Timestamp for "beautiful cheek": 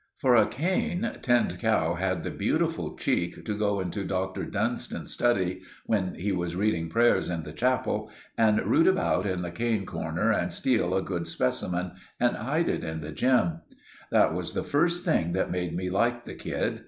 2.31-3.45